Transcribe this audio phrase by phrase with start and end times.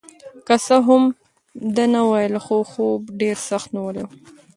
[0.47, 1.03] که څه هم
[1.75, 4.07] ده نه وویل خو خوب ډېر سخت نیولی و.